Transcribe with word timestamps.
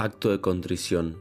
Acto 0.00 0.30
de 0.30 0.40
contrición. 0.40 1.20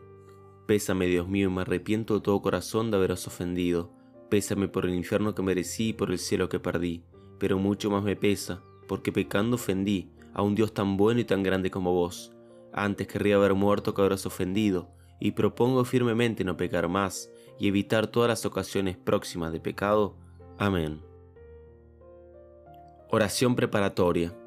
Pésame, 0.68 1.08
Dios 1.08 1.28
mío, 1.28 1.50
y 1.50 1.52
me 1.52 1.62
arrepiento 1.62 2.14
de 2.14 2.22
todo 2.22 2.44
corazón 2.44 2.92
de 2.92 2.98
haberos 2.98 3.26
ofendido. 3.26 3.92
Pésame 4.30 4.68
por 4.68 4.86
el 4.86 4.94
infierno 4.94 5.34
que 5.34 5.42
merecí 5.42 5.90
y 5.90 5.94
por 5.94 6.12
el 6.12 6.20
cielo 6.20 6.48
que 6.48 6.60
perdí. 6.60 7.04
Pero 7.40 7.58
mucho 7.58 7.90
más 7.90 8.04
me 8.04 8.16
pesa, 8.16 8.62
porque 8.88 9.12
pecando 9.12 9.56
ofendí 9.56 10.12
a 10.32 10.44
un 10.44 10.54
Dios 10.54 10.76
tan 10.76 10.96
bueno 10.96 11.20
y 11.20 11.26
tan 11.26 11.42
grande 11.42 11.72
como 11.72 11.92
vos. 11.92 12.34
Antes 12.72 13.08
querría 13.08 13.38
haber 13.38 13.56
muerto 13.56 13.96
que 13.96 14.02
haberos 14.02 14.28
ofendido, 14.28 14.92
y 15.20 15.32
propongo 15.32 15.84
firmemente 15.84 16.44
no 16.44 16.56
pecar 16.56 16.88
más 16.88 17.32
y 17.58 17.70
evitar 17.70 18.06
todas 18.06 18.30
las 18.30 18.46
ocasiones 18.46 18.96
próximas 18.96 19.52
de 19.52 19.60
pecado. 19.60 20.18
Amén. 20.60 21.02
Oración 23.10 23.56
preparatoria. 23.56 24.38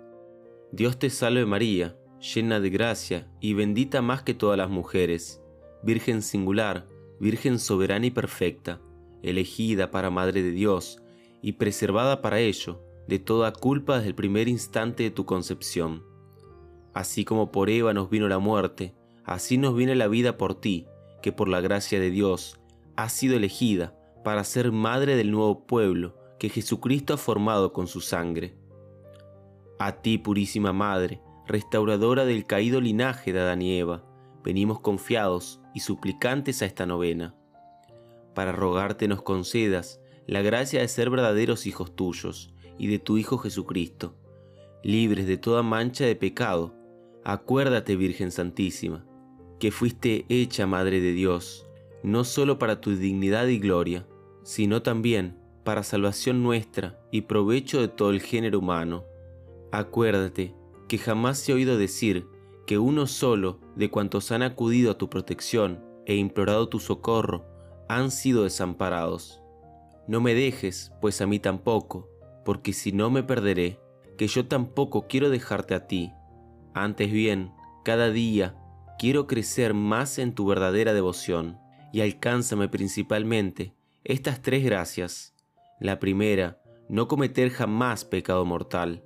Dios 0.71 1.01
te 1.01 1.11
salve 1.11 1.45
María 1.47 1.97
llena 2.21 2.61
de 2.61 2.71
gracia 2.71 3.27
y 3.41 3.55
bendita 3.55 4.03
más 4.03 4.23
que 4.23 4.35
todas 4.35 4.59
las 4.59 4.71
mujeres, 4.71 5.43
Virgen 5.83 6.23
singular, 6.23 6.87
Virgen 7.19 7.59
soberana 7.59 8.07
y 8.07 8.11
perfecta, 8.11 8.81
elegida 9.23 9.91
para 9.91 10.11
Madre 10.11 10.43
de 10.43 10.51
Dios 10.51 11.03
y 11.43 11.53
preservada 11.53 12.21
para 12.21 12.41
ello 12.41 12.83
de 13.09 13.19
toda 13.19 13.53
culpa 13.53 13.97
desde 13.97 14.09
el 14.09 14.15
primer 14.15 14.49
instante 14.49 15.03
de 15.03 15.11
tu 15.11 15.25
concepción. 15.25 16.05
Así 16.93 17.25
como 17.25 17.51
por 17.51 17.71
Eva 17.71 17.95
nos 17.95 18.11
vino 18.11 18.29
la 18.29 18.39
muerte, 18.39 18.95
así 19.25 19.59
nos 19.59 19.75
viene 19.75 19.95
la 19.95 20.09
vida 20.09 20.37
por 20.37 20.55
ti, 20.55 20.87
que 21.23 21.33
por 21.33 21.49
la 21.49 21.61
gracia 21.61 22.01
de 22.01 22.11
Dios 22.11 22.61
has 22.97 23.13
sido 23.13 23.37
elegida 23.37 23.97
para 24.25 24.45
ser 24.45 24.73
madre 24.73 25.17
del 25.17 25.31
nuevo 25.31 25.67
pueblo 25.67 26.17
que 26.39 26.49
Jesucristo 26.49 27.15
ha 27.15 27.17
formado 27.17 27.73
con 27.73 27.87
su 27.87 28.01
sangre. 28.01 28.55
A 29.79 30.03
ti, 30.03 30.19
purísima 30.19 30.73
Madre, 30.73 31.21
restauradora 31.51 32.25
del 32.25 32.47
caído 32.47 32.81
linaje 32.81 33.33
de 33.33 33.41
Adán 33.41 33.61
y 33.61 33.77
Eva, 33.77 34.05
venimos 34.45 34.81
confiados 34.81 35.61
y 35.75 35.81
suplicantes 35.81 36.63
a 36.63 36.67
esta 36.67 36.87
novena, 36.87 37.35
para 38.35 38.53
rogarte 38.53 39.09
nos 39.09 39.23
concedas 39.23 40.01
la 40.27 40.43
gracia 40.43 40.81
de 40.81 40.89
ser 40.89 41.11
verdaderos 41.11 41.67
hijos 41.67 41.95
tuyos 41.97 42.55
y 42.79 42.87
de 42.87 43.01
tu 43.01 43.19
Hijo 43.19 43.39
Jesucristo, 43.39 44.15
libres 44.85 45.27
de 45.27 45.39
toda 45.39 45.63
mancha 45.63 46.05
de 46.05 46.15
pecado. 46.15 46.75
Acuérdate, 47.25 47.97
Virgen 47.97 48.31
Santísima, 48.31 49.05
que 49.59 49.73
fuiste 49.73 50.27
hecha 50.29 50.67
Madre 50.69 51.01
de 51.01 51.13
Dios, 51.13 51.67
no 52.05 52.23
solo 52.23 52.59
para 52.59 52.81
tu 52.81 52.95
dignidad 52.95 53.49
y 53.49 53.59
gloria, 53.59 54.07
sino 54.45 54.83
también 54.83 55.37
para 55.65 55.83
salvación 55.83 56.43
nuestra 56.43 56.99
y 57.11 57.23
provecho 57.23 57.81
de 57.81 57.89
todo 57.89 58.11
el 58.11 58.23
género 58.23 58.61
humano. 58.61 59.05
Acuérdate 59.73 60.55
que 60.91 60.99
jamás 60.99 61.39
se 61.39 61.53
ha 61.53 61.55
oído 61.55 61.79
decir 61.79 62.27
que 62.67 62.77
uno 62.77 63.07
solo 63.07 63.61
de 63.77 63.91
cuantos 63.91 64.33
han 64.33 64.43
acudido 64.43 64.91
a 64.91 64.99
tu 64.99 65.09
protección 65.09 65.85
e 66.05 66.17
implorado 66.17 66.69
tu 66.69 66.81
socorro 66.81 67.47
han 67.89 68.11
sido 68.11 68.43
desamparados. 68.43 69.41
No 70.09 70.21
me 70.21 70.35
dejes, 70.35 70.91
pues 71.01 71.21
a 71.21 71.29
mí 71.29 71.39
tampoco, 71.39 72.09
porque 72.45 72.73
si 72.73 72.91
no 72.91 73.09
me 73.09 73.23
perderé, 73.23 73.79
que 74.19 74.27
yo 74.27 74.49
tampoco 74.49 75.07
quiero 75.07 75.31
dejarte 75.31 75.77
a 75.77 75.87
ti. 75.87 76.13
Antes 76.75 77.13
bien, 77.13 77.53
cada 77.85 78.11
día 78.11 78.57
quiero 78.99 79.29
crecer 79.29 79.75
más 79.75 80.19
en 80.19 80.35
tu 80.35 80.45
verdadera 80.45 80.93
devoción, 80.93 81.57
y 81.93 82.01
alcánzame 82.01 82.69
principalmente 82.69 83.77
estas 84.03 84.43
tres 84.43 84.65
gracias. 84.65 85.37
La 85.79 86.01
primera, 86.01 86.61
no 86.89 87.07
cometer 87.07 87.51
jamás 87.51 88.05
pecado 88.05 88.45
mortal. 88.45 89.05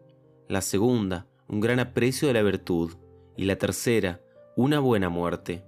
La 0.49 0.62
segunda, 0.62 1.27
un 1.55 1.60
gran 1.60 1.78
aprecio 1.78 2.26
de 2.26 2.34
la 2.34 2.42
virtud, 2.42 2.94
y 3.37 3.44
la 3.44 3.54
tercera, 3.54 4.20
una 4.56 4.81
buena 4.81 5.09
muerte. 5.09 5.65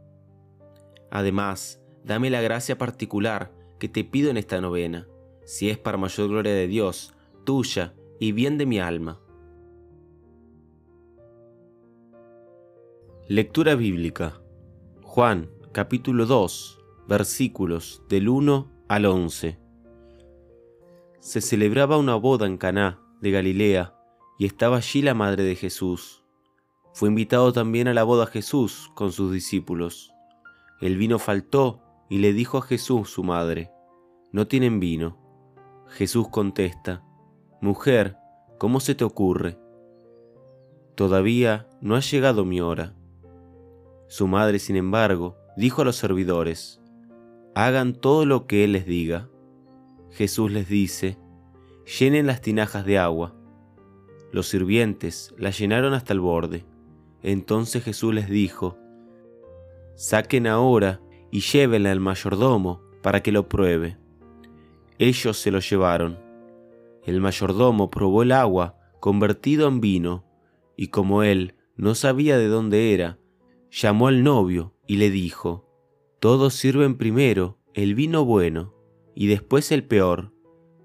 Además, 1.12 1.80
dame 2.04 2.28
la 2.28 2.40
gracia 2.40 2.76
particular 2.76 3.52
que 3.78 3.88
te 3.88 4.02
pido 4.02 4.30
en 4.30 4.36
esta 4.36 4.60
novena, 4.60 5.06
si 5.44 5.70
es 5.70 5.78
para 5.78 5.96
mayor 5.96 6.28
gloria 6.28 6.52
de 6.52 6.66
Dios, 6.66 7.14
tuya 7.44 7.94
y 8.18 8.32
bien 8.32 8.58
de 8.58 8.66
mi 8.66 8.80
alma. 8.80 9.20
Lectura 13.28 13.76
bíblica. 13.76 14.40
Juan, 15.02 15.50
capítulo 15.70 16.26
2, 16.26 16.80
versículos 17.06 18.02
del 18.08 18.28
1 18.28 18.72
al 18.88 19.06
11. 19.06 19.56
Se 21.20 21.40
celebraba 21.40 21.96
una 21.96 22.16
boda 22.16 22.46
en 22.46 22.56
Caná 22.56 23.00
de 23.20 23.30
Galilea 23.30 23.95
y 24.38 24.46
estaba 24.46 24.78
allí 24.78 25.02
la 25.02 25.14
madre 25.14 25.44
de 25.44 25.54
Jesús. 25.54 26.22
Fue 26.92 27.08
invitado 27.08 27.52
también 27.52 27.88
a 27.88 27.94
la 27.94 28.04
boda 28.04 28.26
Jesús 28.26 28.90
con 28.94 29.12
sus 29.12 29.32
discípulos. 29.32 30.12
El 30.80 30.96
vino 30.96 31.18
faltó 31.18 31.82
y 32.08 32.18
le 32.18 32.32
dijo 32.32 32.58
a 32.58 32.62
Jesús 32.62 33.10
su 33.10 33.24
madre, 33.24 33.70
No 34.32 34.46
tienen 34.46 34.80
vino. 34.80 35.18
Jesús 35.88 36.28
contesta, 36.28 37.04
Mujer, 37.60 38.16
¿cómo 38.58 38.80
se 38.80 38.94
te 38.94 39.04
ocurre? 39.04 39.58
Todavía 40.94 41.68
no 41.80 41.96
ha 41.96 42.00
llegado 42.00 42.44
mi 42.44 42.60
hora. 42.60 42.94
Su 44.08 44.26
madre, 44.26 44.58
sin 44.58 44.76
embargo, 44.76 45.36
dijo 45.56 45.82
a 45.82 45.84
los 45.84 45.96
servidores, 45.96 46.80
Hagan 47.54 47.94
todo 47.94 48.26
lo 48.26 48.46
que 48.46 48.64
Él 48.64 48.72
les 48.72 48.86
diga. 48.86 49.28
Jesús 50.10 50.50
les 50.50 50.68
dice, 50.68 51.18
Llenen 51.98 52.26
las 52.26 52.40
tinajas 52.40 52.84
de 52.84 52.98
agua. 52.98 53.34
Los 54.36 54.48
sirvientes 54.48 55.34
la 55.38 55.48
llenaron 55.48 55.94
hasta 55.94 56.12
el 56.12 56.20
borde. 56.20 56.66
Entonces 57.22 57.82
Jesús 57.82 58.12
les 58.12 58.28
dijo, 58.28 58.76
Saquen 59.94 60.46
ahora 60.46 61.00
y 61.30 61.40
llévenla 61.40 61.90
al 61.90 62.00
mayordomo 62.00 62.82
para 63.02 63.22
que 63.22 63.32
lo 63.32 63.48
pruebe. 63.48 63.96
Ellos 64.98 65.38
se 65.38 65.50
lo 65.50 65.60
llevaron. 65.60 66.18
El 67.02 67.22
mayordomo 67.22 67.88
probó 67.88 68.24
el 68.24 68.32
agua 68.32 68.76
convertido 69.00 69.68
en 69.68 69.80
vino, 69.80 70.26
y 70.76 70.88
como 70.88 71.22
él 71.22 71.54
no 71.74 71.94
sabía 71.94 72.36
de 72.36 72.48
dónde 72.48 72.92
era, 72.92 73.18
llamó 73.70 74.06
al 74.08 74.22
novio 74.22 74.74
y 74.86 74.96
le 74.96 75.08
dijo, 75.08 75.66
Todos 76.20 76.52
sirven 76.52 76.98
primero 76.98 77.56
el 77.72 77.94
vino 77.94 78.26
bueno 78.26 78.74
y 79.14 79.28
después 79.28 79.72
el 79.72 79.84
peor, 79.84 80.34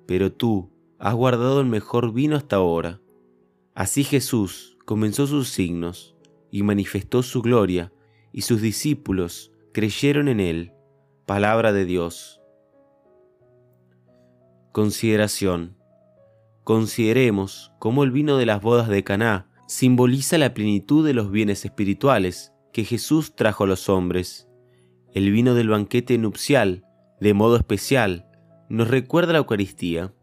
pero 0.08 0.32
tú 0.32 0.72
has 1.00 1.14
guardado 1.16 1.60
el 1.60 1.68
mejor 1.68 2.14
vino 2.14 2.38
hasta 2.38 2.56
ahora. 2.56 3.01
Así 3.82 4.04
Jesús 4.04 4.78
comenzó 4.86 5.26
sus 5.26 5.50
signos 5.50 6.16
y 6.52 6.62
manifestó 6.62 7.24
su 7.24 7.42
gloria, 7.42 7.92
y 8.32 8.42
sus 8.42 8.62
discípulos 8.62 9.54
creyeron 9.74 10.28
en 10.28 10.40
él. 10.40 10.74
Palabra 11.26 11.74
de 11.74 11.86
Dios. 11.86 12.44
Consideración. 14.72 15.78
Consideremos 16.64 17.74
cómo 17.80 18.04
el 18.04 18.12
vino 18.12 18.38
de 18.38 18.46
las 18.46 18.62
bodas 18.62 18.88
de 18.88 19.04
Caná 19.04 19.50
simboliza 19.68 20.38
la 20.38 20.54
plenitud 20.54 21.04
de 21.04 21.16
los 21.16 21.32
bienes 21.32 21.66
espirituales 21.66 22.54
que 22.74 22.84
Jesús 22.84 23.36
trajo 23.36 23.64
a 23.64 23.68
los 23.68 23.90
hombres. 23.90 24.48
El 25.12 25.32
vino 25.32 25.56
del 25.56 25.70
banquete 25.70 26.20
nupcial, 26.20 26.86
de 27.20 27.34
modo 27.34 27.56
especial, 27.56 28.28
nos 28.70 28.90
recuerda 28.90 29.34
la 29.34 29.40
Eucaristía. 29.40 30.14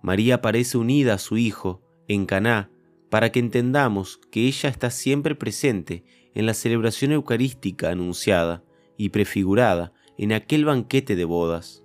María 0.00 0.40
parece 0.40 0.78
unida 0.78 1.14
a 1.14 1.18
su 1.18 1.38
Hijo 1.38 1.87
en 2.08 2.26
Caná 2.26 2.70
para 3.10 3.30
que 3.30 3.40
entendamos 3.40 4.18
que 4.30 4.46
ella 4.46 4.68
está 4.68 4.90
siempre 4.90 5.34
presente 5.34 6.04
en 6.34 6.46
la 6.46 6.54
celebración 6.54 7.12
eucarística 7.12 7.90
anunciada 7.90 8.64
y 8.96 9.10
prefigurada 9.10 9.92
en 10.18 10.32
aquel 10.32 10.64
banquete 10.64 11.16
de 11.16 11.24
bodas. 11.24 11.84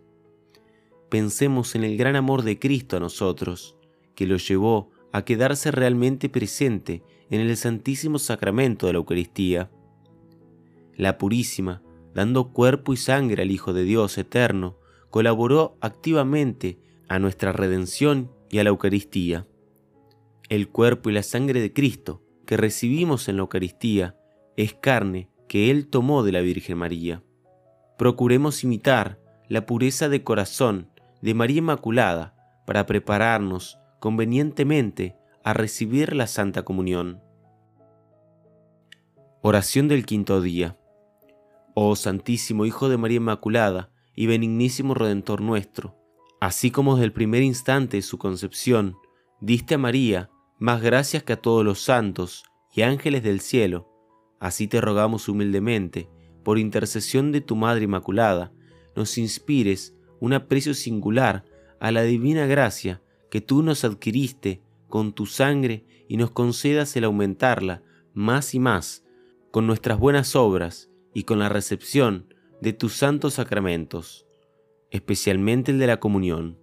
Pensemos 1.10 1.76
en 1.76 1.84
el 1.84 1.98
gran 1.98 2.16
amor 2.16 2.42
de 2.42 2.58
Cristo 2.58 2.98
a 2.98 3.00
nosotros, 3.00 3.78
que 4.16 4.26
lo 4.26 4.38
llevó 4.38 4.92
a 5.12 5.24
quedarse 5.24 5.72
realmente 5.72 6.28
presente 6.28 7.04
en 7.30 7.42
el 7.42 7.56
Santísimo 7.56 8.18
Sacramento 8.18 8.88
de 8.88 8.94
la 8.94 8.98
Eucaristía. 8.98 9.72
La 10.96 11.18
Purísima, 11.18 11.84
dando 12.14 12.52
cuerpo 12.52 12.94
y 12.94 12.98
sangre 12.98 13.44
al 13.44 13.52
Hijo 13.52 13.74
de 13.74 13.84
Dios 13.84 14.18
eterno, 14.18 14.78
colaboró 15.10 15.78
activamente 15.82 16.80
a 17.08 17.20
nuestra 17.20 17.54
redención 17.54 18.32
y 18.50 18.58
a 18.60 18.64
la 18.64 18.70
Eucaristía 18.72 19.48
el 20.50 20.70
cuerpo 20.70 21.10
y 21.10 21.14
la 21.14 21.24
sangre 21.24 21.62
de 21.62 21.74
Cristo 21.74 22.24
que 22.46 22.58
recibimos 22.58 23.28
en 23.30 23.38
la 23.38 23.42
Eucaristía 23.42 24.18
es 24.58 24.74
carne 24.74 25.30
que 25.48 25.72
Él 25.72 25.88
tomó 25.88 26.24
de 26.24 26.32
la 26.32 26.42
Virgen 26.42 26.78
María. 26.78 27.24
Procuremos 27.98 28.64
imitar 28.64 29.20
la 29.50 29.66
pureza 29.66 30.10
de 30.10 30.24
corazón 30.24 30.90
de 31.22 31.34
María 31.34 31.60
Inmaculada 31.60 32.36
para 32.66 32.86
prepararnos 32.86 33.78
convenientemente 34.00 35.16
a 35.44 35.54
recibir 35.54 36.16
la 36.16 36.28
Santa 36.28 36.64
Comunión. 36.64 37.22
Oración 39.42 39.88
del 39.88 40.06
quinto 40.06 40.42
día. 40.42 40.78
Oh 41.76 41.96
Santísimo 41.96 42.66
Hijo 42.66 42.90
de 42.90 42.98
María 42.98 43.18
Inmaculada 43.18 43.92
y 44.16 44.28
benignísimo 44.28 44.94
Redentor 44.94 45.42
nuestro, 45.42 45.98
así 46.40 46.72
como 46.72 46.96
desde 46.96 47.06
el 47.06 47.14
primer 47.14 47.42
instante 47.42 47.98
de 47.98 48.04
su 48.04 48.18
concepción 48.18 48.96
diste 49.42 49.76
a 49.76 49.78
María 49.78 50.30
más 50.64 50.82
gracias 50.82 51.24
que 51.24 51.34
a 51.34 51.42
todos 51.42 51.66
los 51.66 51.82
santos 51.82 52.46
y 52.74 52.84
ángeles 52.84 53.22
del 53.22 53.42
cielo, 53.42 53.90
Así 54.40 54.70
te 54.70 54.80
rogamos 54.80 55.28
humildemente, 55.28 56.10
por 56.42 56.58
intercesión 56.58 57.34
de 57.34 57.42
tu 57.42 57.58
Madre 57.58 57.84
Inmaculada, 57.84 58.54
nos 58.96 59.18
inspires 59.18 59.94
un 60.22 60.32
aprecio 60.32 60.74
singular 60.74 61.44
a 61.82 61.92
la 61.92 62.04
divina 62.04 62.46
gracia 62.46 63.02
que 63.30 63.42
tú 63.42 63.62
nos 63.62 63.84
adquiriste 63.84 64.62
con 64.88 65.12
tu 65.12 65.26
sangre 65.26 65.84
y 66.08 66.16
nos 66.16 66.32
concedas 66.32 66.96
el 66.96 67.04
aumentarla 67.04 67.84
más 68.14 68.54
y 68.54 68.60
más 68.60 69.04
con 69.52 69.68
nuestras 69.68 70.00
buenas 70.00 70.34
obras 70.34 70.90
y 71.14 71.24
con 71.24 71.40
la 71.40 71.50
recepción 71.50 72.34
de 72.62 72.72
tus 72.72 72.94
santos 72.94 73.34
sacramentos, 73.34 74.26
especialmente 74.92 75.72
el 75.74 75.80
de 75.80 75.88
la 75.88 76.00
comunión 76.00 76.63